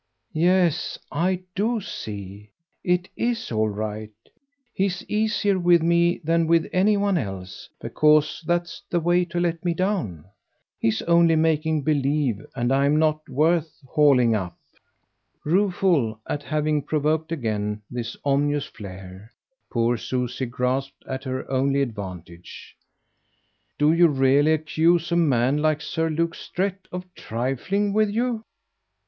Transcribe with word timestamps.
"Yes 0.33 0.97
I 1.11 1.43
do 1.53 1.79
see. 1.79 2.49
It 2.83 3.07
IS 3.15 3.51
all 3.51 3.69
right. 3.69 4.09
He's 4.73 5.05
easier 5.07 5.59
with 5.59 5.83
me 5.83 6.19
than 6.23 6.47
with 6.47 6.65
any 6.73 6.97
one 6.97 7.19
else, 7.19 7.69
because 7.79 8.43
that's 8.47 8.81
the 8.89 8.99
way 8.99 9.25
to 9.25 9.39
let 9.39 9.63
me 9.63 9.75
down. 9.75 10.25
He's 10.79 11.03
only 11.03 11.35
making 11.35 11.83
believe, 11.83 12.43
and 12.55 12.73
I'm 12.73 12.97
not 12.97 13.29
worth 13.29 13.77
hauling 13.87 14.33
up." 14.33 14.57
Rueful 15.45 16.19
at 16.27 16.41
having 16.41 16.81
provoked 16.81 17.31
again 17.31 17.83
this 17.91 18.17
ominous 18.25 18.65
flare, 18.65 19.31
poor 19.69 19.97
Susie 19.97 20.47
grasped 20.47 21.05
at 21.07 21.25
her 21.25 21.47
only 21.47 21.79
advantage. 21.79 22.75
"Do 23.77 23.93
you 23.93 24.07
really 24.07 24.53
accuse 24.53 25.11
a 25.11 25.15
man 25.15 25.57
like 25.59 25.79
Sir 25.79 26.09
Luke 26.09 26.33
Strett 26.33 26.87
of 26.91 27.05
trifling 27.13 27.93
with 27.93 28.09
you?" 28.09 28.43